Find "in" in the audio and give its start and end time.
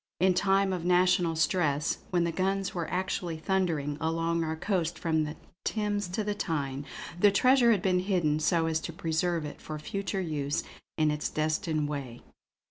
0.19-0.33, 10.97-11.11